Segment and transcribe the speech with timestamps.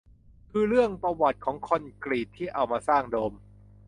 [0.51, 3.33] คือเรื่องประวัติของคอนกรีตที่เอามาสร้างโดม